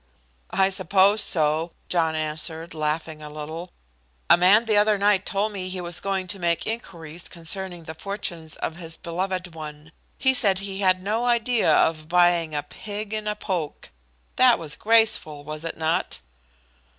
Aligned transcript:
"I 0.49 0.71
suppose 0.71 1.21
so," 1.23 1.73
John 1.87 2.15
answered, 2.15 2.73
laughing 2.73 3.21
a 3.21 3.29
little. 3.29 3.69
"A 4.31 4.35
man 4.35 4.65
the 4.65 4.75
other 4.75 4.97
night 4.97 5.27
told 5.27 5.51
me 5.51 5.69
he 5.69 5.79
was 5.79 5.99
going 5.99 6.25
to 6.29 6.39
make 6.39 6.65
inquiries 6.65 7.29
concerning 7.29 7.83
the 7.83 7.93
fortunes 7.93 8.55
of 8.55 8.77
his 8.77 8.97
beloved 8.97 9.53
one. 9.53 9.91
He 10.17 10.33
said 10.33 10.57
he 10.57 10.79
had 10.79 11.03
no 11.03 11.25
idea 11.25 11.71
of 11.71 12.09
buying 12.09 12.55
a 12.55 12.63
pig 12.63 13.13
in 13.13 13.27
a 13.27 13.35
poke. 13.35 13.89
That 14.37 14.57
was 14.57 14.73
graceful, 14.75 15.43
was 15.43 15.63
it 15.63 15.77
not?" 15.77 16.19